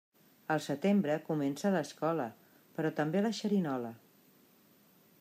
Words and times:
Al 0.53 0.61
setembre 0.67 1.17
comença 1.27 1.71
l'escola, 1.77 2.27
però 2.79 2.93
també 3.01 3.25
la 3.27 3.35
xerinola. 3.41 3.97